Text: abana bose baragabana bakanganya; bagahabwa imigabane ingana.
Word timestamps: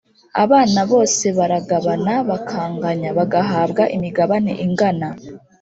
abana 0.43 0.79
bose 0.91 1.25
baragabana 1.37 2.13
bakanganya; 2.29 3.09
bagahabwa 3.17 3.83
imigabane 3.95 4.51
ingana. 4.65 5.07